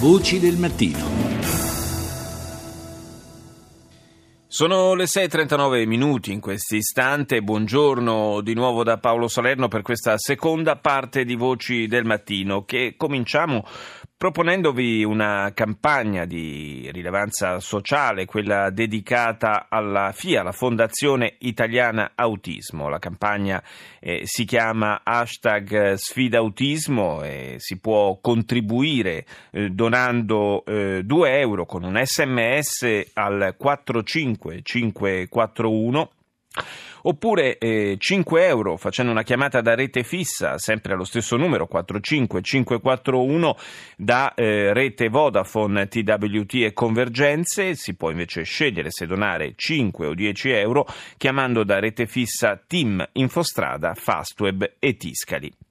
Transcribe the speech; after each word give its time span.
Voci 0.00 0.40
del 0.40 0.56
mattino. 0.56 1.04
Sono 4.46 4.94
le 4.94 5.04
6.39 5.04 5.86
minuti 5.86 6.32
in 6.32 6.40
questo 6.40 6.74
istante, 6.74 7.42
buongiorno 7.42 8.40
di 8.40 8.54
nuovo 8.54 8.82
da 8.82 8.96
Paolo 8.96 9.28
Salerno 9.28 9.68
per 9.68 9.82
questa 9.82 10.16
seconda 10.16 10.76
parte 10.76 11.26
di 11.26 11.34
Voci 11.34 11.86
del 11.86 12.06
Mattino 12.06 12.64
che 12.64 12.94
cominciamo 12.96 13.66
proponendovi 14.20 15.02
una 15.02 15.50
campagna 15.54 16.26
di 16.26 16.90
rilevanza 16.92 17.58
sociale, 17.58 18.26
quella 18.26 18.68
dedicata 18.68 19.68
alla 19.70 20.12
FIA, 20.12 20.42
la 20.42 20.52
Fondazione 20.52 21.36
Italiana 21.38 22.12
Autismo. 22.14 22.90
La 22.90 22.98
campagna 22.98 23.62
eh, 23.98 24.20
si 24.24 24.44
chiama 24.44 25.00
hashtag 25.04 25.94
Sfida 25.94 26.36
Autismo 26.36 27.22
e 27.22 27.54
si 27.56 27.78
può 27.78 28.18
contribuire 28.20 29.24
eh, 29.52 29.70
donando 29.70 30.66
eh, 30.66 31.00
2 31.02 31.40
euro 31.40 31.64
con 31.64 31.82
un 31.82 31.98
sms 32.04 33.12
al 33.14 33.54
45541 33.56 36.10
oppure 37.02 37.58
eh, 37.58 37.96
5 37.98 38.46
euro 38.46 38.76
facendo 38.76 39.10
una 39.10 39.22
chiamata 39.22 39.60
da 39.60 39.74
rete 39.74 40.02
fissa, 40.02 40.58
sempre 40.58 40.92
allo 40.92 41.04
stesso 41.04 41.36
numero 41.36 41.66
45541 41.66 43.56
da 43.96 44.34
eh, 44.34 44.72
rete 44.72 45.08
Vodafone, 45.08 45.88
TWT 45.88 46.54
e 46.54 46.72
Convergenze, 46.72 47.74
si 47.74 47.94
può 47.94 48.10
invece 48.10 48.42
scegliere 48.42 48.90
se 48.90 49.06
donare 49.06 49.52
5 49.54 50.06
o 50.06 50.14
10 50.14 50.50
euro 50.50 50.86
chiamando 51.16 51.64
da 51.64 51.78
rete 51.78 52.06
fissa 52.06 52.60
Team 52.66 53.06
Infostrada, 53.12 53.94
Fastweb 53.94 54.72
e 54.78 54.96
Tiscali. 54.96 55.69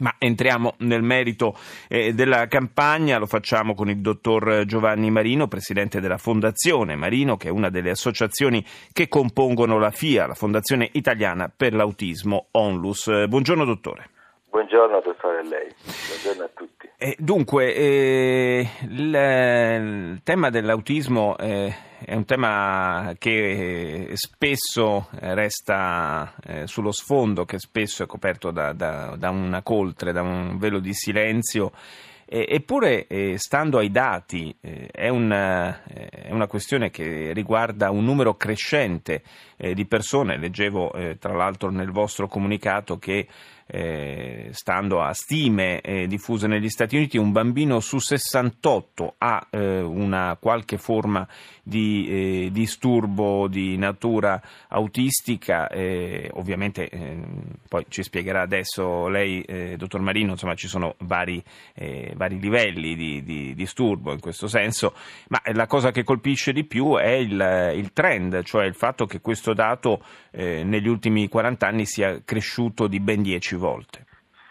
Ma 0.00 0.14
entriamo 0.18 0.74
nel 0.78 1.02
merito 1.02 1.56
eh, 1.88 2.12
della 2.12 2.46
campagna, 2.46 3.18
lo 3.18 3.26
facciamo 3.26 3.74
con 3.74 3.88
il 3.88 4.00
dottor 4.00 4.64
Giovanni 4.64 5.10
Marino, 5.10 5.46
presidente 5.46 6.00
della 6.00 6.18
Fondazione 6.18 6.96
Marino, 6.96 7.36
che 7.36 7.48
è 7.48 7.50
una 7.50 7.70
delle 7.70 7.90
associazioni 7.90 8.64
che 8.92 9.08
compongono 9.08 9.78
la 9.78 9.90
FIA, 9.90 10.26
la 10.26 10.34
Fondazione 10.34 10.88
Italiana 10.92 11.52
per 11.54 11.74
l'Autismo 11.74 12.48
ONLUS. 12.50 13.26
Buongiorno 13.26 13.64
dottore. 13.64 14.10
Buongiorno 14.50 15.00
dottore 15.00 15.44
lei, 15.44 15.68
buongiorno 16.08 16.44
a 16.44 16.50
tutti. 16.54 16.88
Eh, 16.96 17.16
dunque, 17.18 17.74
eh, 17.74 18.68
il, 18.82 19.14
il, 19.14 20.20
tema 20.22 20.48
dell'autismo 20.50 21.36
eh, 21.36 21.74
è 22.04 22.14
un 22.14 22.24
tema 22.26 23.14
che 23.18 24.10
spesso 24.14 25.08
resta 25.12 26.34
eh, 26.44 26.66
sullo 26.66 26.92
sfondo, 26.92 27.44
che 27.44 27.58
spesso 27.58 28.02
è 28.02 28.06
coperto 28.06 28.50
da, 28.50 28.72
da, 28.72 29.16
da 29.16 29.30
una 29.30 29.62
coltre, 29.62 30.12
da 30.12 30.20
un 30.20 30.58
velo 30.58 30.80
di 30.80 30.92
silenzio. 30.92 31.72
eppure, 32.26 33.06
eh, 33.06 33.38
stando 33.38 33.78
ai 33.78 33.90
dati, 33.90 34.54
eh, 34.60 34.88
è, 34.90 35.08
una, 35.08 35.82
è, 35.84 36.30
una, 36.30 36.46
questione 36.46 36.90
che 36.90 37.32
riguarda 37.32 37.90
un 37.90 38.04
numero 38.04 38.36
crescente 38.36 39.22
di 39.56 39.86
persone. 39.86 40.36
Leggevo, 40.36 40.92
tra 41.18 41.32
l'altro, 41.32 41.70
nel 41.70 41.90
vostro 41.90 42.26
comunicato 42.26 42.98
che 42.98 43.26
eh, 43.66 44.48
stando 44.52 45.00
a 45.02 45.12
stime 45.14 45.80
eh, 45.80 46.06
diffuse 46.06 46.46
negli 46.46 46.68
Stati 46.68 46.96
Uniti, 46.96 47.16
un 47.16 47.32
bambino 47.32 47.80
su 47.80 47.98
68 47.98 49.14
ha 49.18 49.46
eh, 49.50 49.80
una 49.80 50.36
qualche 50.38 50.76
forma 50.76 51.26
di 51.62 52.06
eh, 52.08 52.48
disturbo 52.52 53.48
di 53.48 53.76
natura 53.76 54.40
autistica. 54.68 55.68
ovviamente, 56.32 56.88
ehm, 56.88 57.24
poi 57.68 57.86
ci 57.88 58.02
spiegherà 58.02 58.42
adesso 58.42 59.08
lei, 59.08 59.40
eh, 59.42 59.76
dottor 59.76 60.00
Marino, 60.00 60.32
insomma, 60.32 60.54
ci 60.54 60.68
sono 60.68 60.96
vari, 60.98 61.42
eh, 61.74 62.12
vari 62.16 62.38
livelli 62.38 62.94
di, 62.94 63.22
di, 63.22 63.54
disturbo 63.54 64.12
in 64.12 64.20
questo 64.20 64.46
senso, 64.46 64.94
ma 65.28 65.40
la 65.52 65.66
cosa 65.66 65.90
che 65.90 66.04
colpisce 66.04 66.52
di 66.52 66.64
più 66.64 66.96
è 66.96 67.12
il, 67.12 67.72
il 67.74 67.92
trend, 67.92 68.42
cioè 68.42 68.66
il 68.66 68.74
fatto 68.74 69.06
che 69.06 69.20
questo 69.20 69.54
dato 69.54 70.02
negli 70.34 70.88
ultimi 70.88 71.28
40 71.28 71.64
anni 71.64 71.86
sia 71.86 72.20
cresciuto 72.24 72.88
di 72.88 72.98
ben 72.98 73.22
10 73.22 73.53
10 73.54 73.56
volte. 73.56 74.04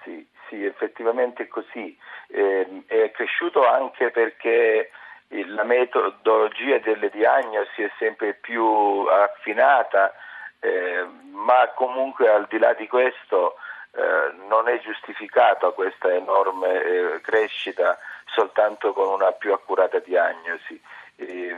Sì, 0.03 0.25
sì 0.47 0.65
effettivamente 0.65 1.43
è 1.43 1.47
così. 1.47 1.97
Eh, 2.27 2.83
è 2.87 3.11
cresciuto 3.11 3.67
anche 3.67 4.09
perché 4.09 4.89
la 5.27 5.63
metodologia 5.63 6.77
delle 6.79 7.09
diagnosi 7.09 7.81
è 7.81 7.91
sempre 7.97 8.33
più 8.33 9.05
affinata, 9.09 10.13
eh, 10.59 11.05
ma 11.31 11.71
comunque 11.75 12.29
al 12.29 12.47
di 12.49 12.57
là 12.57 12.73
di 12.73 12.87
questo 12.87 13.55
eh, 13.91 14.31
non 14.47 14.67
è 14.67 14.79
giustificata 14.79 15.71
questa 15.71 16.13
enorme 16.13 16.83
eh, 16.83 17.21
crescita 17.21 17.97
soltanto 18.25 18.93
con 18.93 19.07
una 19.07 19.31
più 19.31 19.53
accurata 19.53 19.99
diagnosi. 19.99 20.79
Eh, 21.15 21.55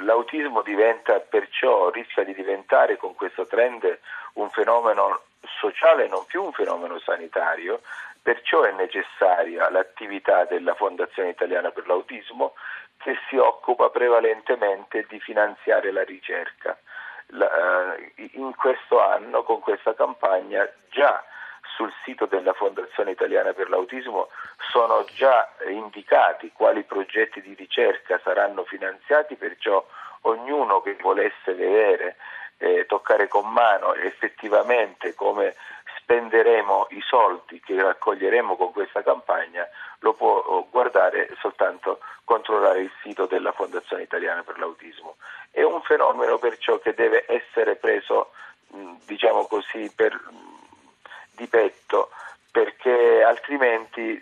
l'autismo 0.00 0.62
diventa 0.62 1.18
perciò, 1.20 1.90
rischia 1.90 2.24
di 2.24 2.34
diventare 2.34 2.96
con 2.96 3.14
questo 3.14 3.46
trend 3.46 3.98
un 4.34 4.50
fenomeno 4.50 5.22
sociale, 5.62 6.08
non 6.08 6.26
più 6.26 6.42
un 6.42 6.52
fenomeno 6.52 6.98
sanitario, 6.98 7.82
perciò 8.20 8.62
è 8.62 8.72
necessaria 8.72 9.70
l'attività 9.70 10.44
della 10.44 10.74
Fondazione 10.74 11.28
Italiana 11.28 11.70
per 11.70 11.86
l'Autismo 11.86 12.54
che 12.98 13.16
si 13.28 13.36
occupa 13.36 13.88
prevalentemente 13.90 15.06
di 15.08 15.20
finanziare 15.20 15.92
la 15.92 16.02
ricerca. 16.02 16.76
Eh, 17.30 18.30
in 18.34 18.54
questo 18.56 19.00
anno, 19.00 19.44
con 19.44 19.60
questa 19.60 19.94
campagna, 19.94 20.68
già 20.90 21.24
sul 21.76 21.92
sito 22.04 22.26
della 22.26 22.52
Fondazione 22.52 23.12
Italiana 23.12 23.52
per 23.52 23.70
l'Autismo 23.70 24.28
sono 24.70 25.04
già 25.14 25.48
indicati 25.68 26.50
quali 26.52 26.82
progetti 26.82 27.40
di 27.40 27.54
ricerca 27.54 28.20
saranno 28.22 28.64
finanziati, 28.64 29.36
perciò 29.36 29.84
ognuno 30.22 30.80
che 30.82 30.96
volesse 31.00 31.54
vedere 31.54 32.16
eh, 32.62 32.86
toccare 32.86 33.26
con 33.26 33.50
mano 33.50 33.92
effettivamente 33.94 35.14
come 35.14 35.56
spenderemo 35.98 36.86
i 36.90 37.02
soldi 37.04 37.60
che 37.60 37.80
raccoglieremo 37.80 38.56
con 38.56 38.70
questa 38.70 39.02
campagna 39.02 39.68
lo 39.98 40.14
può 40.14 40.38
oh, 40.38 40.68
guardare 40.70 41.28
soltanto 41.40 41.98
controllare 42.24 42.82
il 42.82 42.92
sito 43.02 43.26
della 43.26 43.50
Fondazione 43.50 44.04
Italiana 44.04 44.42
per 44.44 44.58
l'Autismo. 44.58 45.16
È 45.50 45.62
un 45.62 45.82
fenomeno 45.82 46.38
perciò 46.38 46.78
che 46.78 46.94
deve 46.94 47.24
essere 47.26 47.74
preso 47.76 48.30
diciamo 49.04 49.46
così 49.46 49.92
per, 49.94 50.18
di 51.32 51.46
petto 51.48 52.10
perché 52.50 53.22
altrimenti 53.22 54.20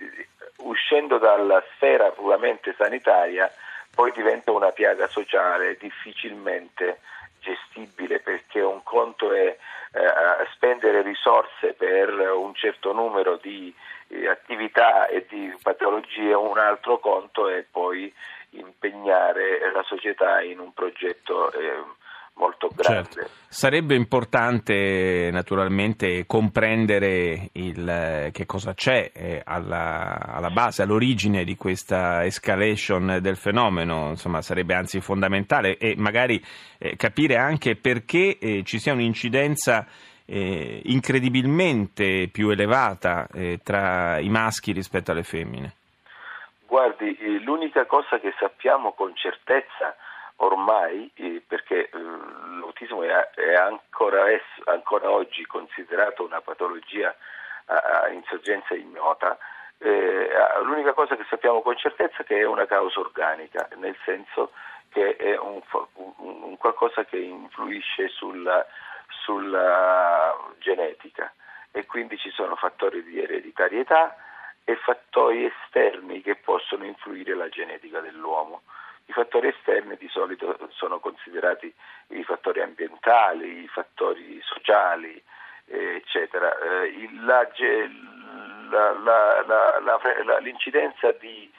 uscendo 0.59 1.19
dalla 1.19 1.62
sfera 1.75 2.11
puramente 2.11 2.75
sanitaria 2.77 3.53
poi 3.95 4.12
diventa 4.12 4.51
una 4.51 4.71
piaga 4.71 5.07
sociale 5.09 5.77
difficilmente 5.78 6.90
conto 9.00 9.33
è 9.33 9.56
eh, 9.93 10.47
spendere 10.55 11.03
risorse 11.03 11.72
per 11.72 12.11
un 12.11 12.55
certo 12.55 12.93
numero 12.93 13.37
di 13.37 13.75
eh, 14.09 14.28
attività 14.28 15.06
e 15.06 15.27
di 15.28 15.55
patologie, 15.62 16.34
un 16.34 16.59
altro 16.59 16.99
conto 16.99 17.49
è 17.49 17.65
poi 17.69 18.12
impegnare 18.50 19.72
la 19.72 19.83
società 19.84 20.43
in 20.43 20.59
un 20.59 20.72
progetto 20.75 21.50
eh, 21.53 21.83
molto 22.41 22.71
grande. 22.75 23.09
Certo. 23.11 23.31
Sarebbe 23.47 23.95
importante 23.95 25.28
naturalmente 25.31 26.25
comprendere 26.27 27.51
il, 27.53 28.31
che 28.33 28.47
cosa 28.47 28.75
c'è 28.75 29.11
eh, 29.12 29.43
alla, 29.45 30.19
alla, 30.19 30.51
base, 30.51 30.83
all'origine 30.83 31.45
di 31.45 31.56
questa 31.56 32.25
escalation 32.25 33.19
del 33.21 33.37
fenomeno, 33.37 34.09
insomma 34.11 34.41
sarebbe 34.41 34.75
anzi 34.75 35.01
fondamentale 35.01 35.77
e 35.77 35.95
magari 35.97 36.43
eh, 36.78 36.97
capire 36.97 37.37
anche 37.37 37.77
perché 37.77 38.39
eh, 38.39 38.62
ci 38.65 38.78
sia 38.78 38.95
un'incidenza 38.95 39.87
eh, 40.25 40.81
incredibilmente 40.84 42.28
più 42.33 42.51
elevata 42.51 43.27
eh, 43.33 43.59
tra 43.62 44.19
i 44.21 44.28
maschi 44.28 44.72
rispetto 44.72 45.11
alle 45.11 45.25
femmine. 45.25 45.75
Guardi, 46.67 47.17
eh, 47.17 47.41
l'unica 47.41 47.84
cosa 47.84 48.21
che 48.21 48.33
sappiamo 48.39 48.93
con 48.93 49.13
certezza 49.16 49.97
ormai, 50.42 51.10
eh, 51.15 51.42
perché 51.47 51.89
eh, 51.89 51.98
l'autismo 51.98 53.03
è, 53.03 53.31
è 53.31 53.54
ancora, 53.54 54.31
es, 54.31 54.42
ancora, 54.65 55.10
oggi 55.10 55.45
considerato 55.47 56.25
una 56.25 56.41
patologia 56.41 57.15
a, 57.66 58.03
a 58.03 58.09
insorgenza 58.09 58.75
ignota, 58.75 59.39
eh, 59.78 60.31
l'unica 60.63 60.92
cosa 60.92 61.16
che 61.16 61.25
sappiamo 61.28 61.63
con 61.63 61.77
certezza 61.77 62.22
è 62.22 62.25
che 62.25 62.39
è 62.39 62.45
una 62.45 62.66
causa 62.66 63.01
organica, 63.01 63.69
nel 63.77 63.97
senso 64.04 64.53
che 64.91 65.16
è 65.16 65.39
un, 65.39 65.60
un 65.95 66.57
qualcosa 66.59 67.04
che 67.04 67.16
influisce 67.16 68.09
sulla, 68.09 68.66
sulla 69.09 70.36
genetica 70.59 71.33
e 71.71 71.86
quindi 71.86 72.19
ci 72.19 72.31
sono 72.31 72.57
fattori 72.57 73.03
di 73.04 73.22
ereditarietà 73.22 74.16
e 74.65 74.77
fattori 74.77 75.45
esterni 75.45 76.21
che 76.22 76.34
possono 76.36 76.84
influire 76.84 77.34
la 77.34 77.48
genetica 77.48 78.01
dell'uomo. 78.01 78.63
I 79.10 79.12
fattori 79.12 79.48
esterni 79.48 79.97
di 79.97 80.07
solito 80.07 80.57
sono 80.71 81.01
considerati 81.01 81.74
i 82.10 82.22
fattori 82.22 82.60
ambientali, 82.60 83.65
i 83.65 83.66
fattori 83.66 84.41
sociali, 84.45 85.21
eccetera. 85.66 86.57
Eh, 86.60 87.09
la, 88.71 88.92
la, 89.03 89.80
la, 89.80 90.39
l'incidenza 90.39 91.10
di 91.18 91.51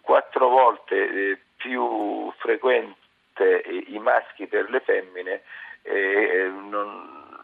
quattro 0.00 0.48
volte 0.48 0.96
eh, 0.96 1.38
più 1.56 2.32
frequente 2.38 3.62
i 3.86 3.98
maschi 4.00 4.48
per 4.48 4.68
le 4.68 4.80
femmine 4.80 5.42
eh, 5.82 6.50
non, 6.68 7.42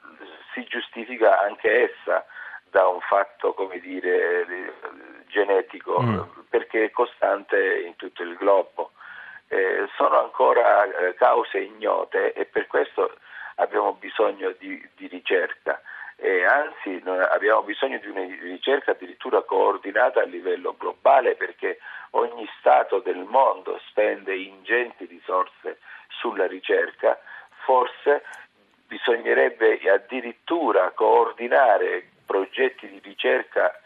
si 0.53 0.65
giustifica 0.65 1.41
anche 1.43 1.93
essa 1.93 2.27
da 2.65 2.89
un 2.89 3.01
fatto 3.03 3.55
come 3.55 3.79
dire, 3.79 4.45
genetico 5.29 6.03
mm. 6.03 6.21
perché 6.49 6.87
è 6.87 6.91
costante 6.91 7.83
in 7.87 7.95
tutto 7.95 8.25
il 8.25 8.35
globo. 8.35 8.84
Eh, 9.49 9.89
sono 9.97 10.21
ancora 10.21 10.85
eh, 10.85 11.15
cause 11.15 11.59
ignote 11.59 12.33
e 12.33 12.45
per 12.47 12.67
questo 12.67 13.19
abbiamo 13.57 13.93
bisogno 13.95 14.55
di, 14.59 14.83
di 14.97 15.07
ricerca. 15.07 15.81
E 16.17 16.45
anzi 16.45 17.03
abbiamo 17.33 17.63
bisogno 17.63 17.99
di 17.99 18.09
una 18.09 18.25
ricerca 18.25 18.93
addirittura 18.93 19.43
coordinata 19.43 20.21
a 20.21 20.25
livello 20.25 20.75
globale 20.79 21.35
perché 21.35 21.79
ogni 22.11 22.49
Stato 22.59 23.01
del 23.01 23.25
mondo 23.25 23.81
spende 23.89 24.35
ingenti 24.35 25.07
risorse 25.07 25.79
sulla 26.09 26.47
ricerca, 26.47 27.19
forse 27.65 28.23
bisognerebbe 28.87 29.81
addirittura 29.91 30.93
coordinare 30.93 32.09
progetti 32.25 32.89
di 32.89 33.01
ricerca 33.03 33.79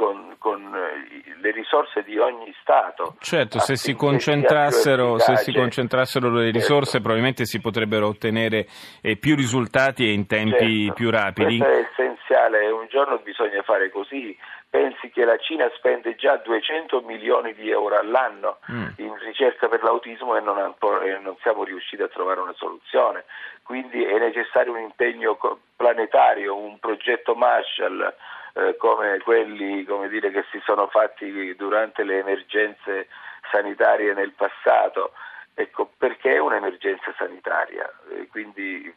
con, 0.00 0.34
con, 0.38 0.74
eh, 0.74 1.34
le 1.42 1.50
risorse 1.50 2.02
di 2.02 2.16
ogni 2.16 2.54
Stato. 2.62 3.16
Certo, 3.18 3.58
se 3.58 3.76
si, 3.76 3.92
concentrassero, 3.92 5.18
se 5.18 5.36
si 5.36 5.52
concentrassero 5.52 6.30
le 6.30 6.50
risorse 6.50 6.92
certo. 6.92 7.00
probabilmente 7.00 7.44
si 7.44 7.60
potrebbero 7.60 8.06
ottenere 8.06 8.66
eh, 9.02 9.16
più 9.16 9.36
risultati 9.36 10.08
e 10.08 10.12
in 10.12 10.26
tempi 10.26 10.86
certo. 10.86 10.94
più 10.94 11.10
rapidi. 11.10 11.58
Questo 11.58 11.76
è 11.76 11.86
essenziale, 11.90 12.70
un 12.70 12.86
giorno 12.88 13.18
bisogna 13.18 13.60
fare 13.60 13.90
così. 13.90 14.34
Pensi 14.70 15.10
che 15.10 15.26
la 15.26 15.36
Cina 15.36 15.70
spende 15.76 16.14
già 16.14 16.36
200 16.36 17.02
milioni 17.02 17.52
di 17.52 17.68
euro 17.68 17.98
all'anno 17.98 18.60
mm. 18.72 18.86
in 18.96 19.18
ricerca 19.18 19.68
per 19.68 19.82
l'autismo 19.82 20.34
e 20.34 20.40
non, 20.40 20.56
e 20.56 21.18
non 21.20 21.36
siamo 21.42 21.62
riusciti 21.64 22.00
a 22.00 22.08
trovare 22.08 22.40
una 22.40 22.54
soluzione. 22.54 23.24
Quindi 23.64 24.02
è 24.02 24.18
necessario 24.18 24.72
un 24.72 24.80
impegno 24.80 25.36
planetario, 25.76 26.56
un 26.56 26.78
progetto 26.78 27.34
Marshall 27.34 28.14
eh, 28.54 28.76
come 28.76 29.18
quelli 29.18 29.84
come 29.84 30.08
dire, 30.08 30.30
che 30.30 30.44
si 30.50 30.60
sono 30.64 30.88
fatti 30.88 31.54
durante 31.56 32.04
le 32.04 32.18
emergenze 32.18 33.08
sanitarie 33.50 34.14
nel 34.14 34.32
passato. 34.32 35.12
Ecco, 35.54 35.90
perché 35.96 36.34
è 36.34 36.38
un'emergenza 36.38 37.12
sanitaria? 37.18 37.90
Quindi 38.30 38.92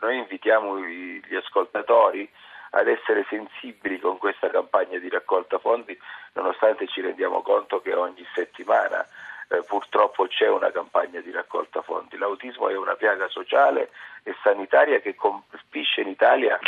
noi 0.00 0.18
invitiamo 0.18 0.78
gli 0.80 1.34
ascoltatori 1.34 2.28
ad 2.70 2.86
essere 2.88 3.24
sensibili 3.28 3.98
con 3.98 4.18
questa 4.18 4.48
campagna 4.50 4.98
di 4.98 5.08
raccolta 5.08 5.58
fondi, 5.58 5.98
nonostante 6.34 6.86
ci 6.86 7.00
rendiamo 7.00 7.40
conto 7.42 7.80
che 7.80 7.94
ogni 7.94 8.26
settimana 8.34 9.06
eh, 9.48 9.62
purtroppo 9.66 10.26
c'è 10.26 10.48
una 10.48 10.70
campagna 10.70 11.20
di 11.20 11.30
raccolta 11.30 11.82
fondi. 11.82 12.18
L'autismo 12.18 12.68
è 12.68 12.76
una 12.76 12.94
piaga 12.94 13.28
sociale 13.28 13.90
e 14.22 14.34
sanitaria 14.42 15.00
che 15.00 15.14
colpisce 15.14 16.02
in 16.02 16.08
Italia 16.08 16.58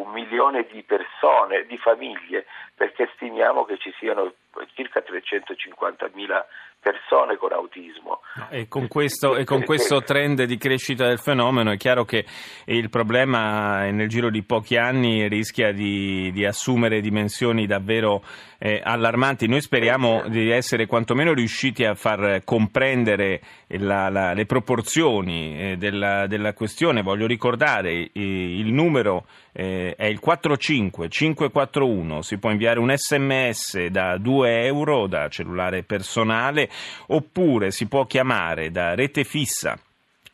un 0.00 0.10
milione 0.12 0.66
di 0.70 0.82
persone, 0.82 1.66
di 1.66 1.76
famiglie, 1.78 2.46
perché 2.74 3.10
stimiamo 3.14 3.64
che 3.64 3.78
ci 3.78 3.92
siano 3.98 4.32
circa 4.74 5.02
350 5.02 6.10
mila 6.14 6.46
persone 6.80 7.36
con 7.36 7.52
autismo. 7.52 8.22
E 8.48 8.66
con, 8.66 8.88
questo, 8.88 9.36
e 9.36 9.44
con 9.44 9.62
questo 9.64 10.02
trend 10.02 10.44
di 10.44 10.56
crescita 10.56 11.06
del 11.06 11.18
fenomeno 11.18 11.72
è 11.72 11.76
chiaro 11.76 12.04
che 12.04 12.24
il 12.64 12.88
problema 12.88 13.90
nel 13.90 14.08
giro 14.08 14.30
di 14.30 14.42
pochi 14.42 14.78
anni 14.78 15.28
rischia 15.28 15.72
di, 15.72 16.32
di 16.32 16.46
assumere 16.46 17.02
dimensioni 17.02 17.66
davvero 17.66 18.24
eh, 18.58 18.80
allarmanti. 18.82 19.46
Noi 19.46 19.60
speriamo 19.60 20.26
di 20.28 20.50
essere 20.50 20.86
quantomeno 20.86 21.34
riusciti 21.34 21.84
a 21.84 21.94
far 21.94 22.42
comprendere 22.44 23.42
la, 23.78 24.08
la, 24.08 24.32
le 24.32 24.46
proporzioni 24.46 25.72
eh, 25.72 25.76
della, 25.76 26.26
della, 26.26 26.54
questione. 26.54 27.02
Voglio 27.02 27.26
ricordare 27.26 27.90
eh, 27.90 28.10
il 28.14 28.72
numero 28.72 29.26
eh, 29.52 29.94
è 29.96 30.06
il 30.06 30.18
45541, 30.18 32.22
si 32.22 32.38
può 32.38 32.50
inviare 32.50 32.78
un 32.78 32.94
sms 32.94 33.86
da 33.86 34.16
2 34.40 34.64
euro 34.64 35.06
da 35.06 35.28
cellulare 35.28 35.82
personale 35.82 36.70
oppure 37.08 37.70
si 37.70 37.86
può 37.86 38.06
chiamare 38.06 38.70
da 38.70 38.94
rete 38.94 39.24
fissa 39.24 39.78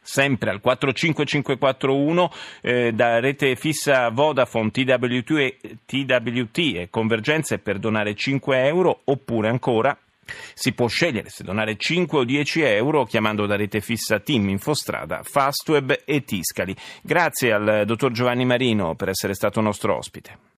sempre 0.00 0.50
al 0.50 0.60
45541 0.60 2.30
eh, 2.60 2.92
da 2.92 3.18
rete 3.18 3.56
fissa 3.56 4.08
Vodafone 4.10 4.70
TWT 4.70 5.30
e, 5.30 5.58
TWT 5.84 6.58
e 6.58 6.88
Convergenze 6.90 7.58
per 7.58 7.78
donare 7.78 8.14
5 8.14 8.66
euro 8.66 9.00
oppure 9.04 9.48
ancora 9.48 9.98
si 10.54 10.72
può 10.72 10.86
scegliere 10.86 11.28
se 11.28 11.42
donare 11.42 11.76
5 11.76 12.18
o 12.18 12.24
10 12.24 12.60
euro 12.62 13.04
chiamando 13.04 13.46
da 13.46 13.56
rete 13.56 13.80
fissa 13.80 14.20
Team 14.20 14.48
Infostrada, 14.48 15.22
Fastweb 15.22 16.02
e 16.04 16.24
Tiscali. 16.24 16.74
Grazie 17.00 17.52
al 17.52 17.82
dottor 17.86 18.10
Giovanni 18.10 18.44
Marino 18.44 18.96
per 18.96 19.08
essere 19.08 19.34
stato 19.34 19.60
nostro 19.60 19.96
ospite. 19.96 20.54